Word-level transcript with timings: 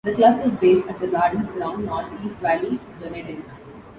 The 0.03 0.15
club 0.15 0.41
is 0.47 0.51
based 0.53 0.87
at 0.89 0.99
The 0.99 1.05
Gardens 1.05 1.51
Ground, 1.51 1.85
North 1.85 2.07
East 2.25 2.33
Valley, 2.37 2.79
Dunedin. 2.99 3.43